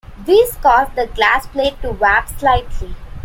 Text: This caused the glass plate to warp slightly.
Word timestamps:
This 0.25 0.55
caused 0.55 0.95
the 0.95 1.05
glass 1.05 1.45
plate 1.45 1.79
to 1.83 1.91
warp 1.91 2.27
slightly. 2.27 2.95